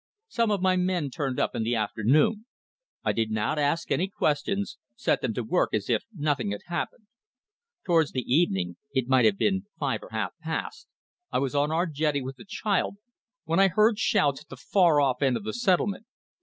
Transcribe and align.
Some 0.27 0.49
of 0.49 0.63
my 0.63 0.77
men 0.77 1.11
turned 1.11 1.39
up 1.39 1.53
in 1.53 1.61
the 1.61 1.75
afternoon. 1.75 2.47
I 3.03 3.11
did 3.11 3.29
not 3.29 3.59
ask 3.59 3.91
any 3.91 4.07
questions; 4.07 4.79
set 4.95 5.21
them 5.21 5.31
to 5.35 5.43
work 5.43 5.75
as 5.75 5.91
if 5.91 6.05
nothing 6.11 6.49
had 6.49 6.61
happened. 6.65 7.05
Towards 7.85 8.11
the 8.11 8.23
evening 8.23 8.77
it 8.93 9.07
might 9.07 9.25
have 9.25 9.37
been 9.37 9.67
five 9.79 10.01
or 10.01 10.09
half 10.09 10.31
past 10.41 10.87
I 11.31 11.37
was 11.37 11.53
on 11.53 11.71
our 11.71 11.85
jetty 11.85 12.23
with 12.23 12.37
the 12.37 12.45
child 12.47 12.95
when 13.43 13.59
I 13.59 13.67
heard 13.67 13.99
shouts 13.99 14.41
at 14.41 14.49
the 14.49 14.57
far 14.57 14.99
off 14.99 15.21
end 15.21 15.37
of 15.37 15.43
the 15.43 15.53
settlement. 15.53 16.07